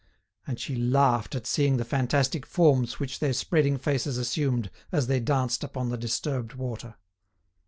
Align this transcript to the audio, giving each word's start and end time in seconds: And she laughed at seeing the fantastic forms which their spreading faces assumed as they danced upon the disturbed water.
And 0.47 0.59
she 0.59 0.75
laughed 0.75 1.35
at 1.35 1.45
seeing 1.45 1.77
the 1.77 1.85
fantastic 1.85 2.43
forms 2.47 2.99
which 2.99 3.19
their 3.19 3.33
spreading 3.33 3.77
faces 3.77 4.17
assumed 4.17 4.71
as 4.91 5.05
they 5.05 5.19
danced 5.19 5.63
upon 5.63 5.89
the 5.89 5.95
disturbed 5.97 6.55
water. 6.55 6.95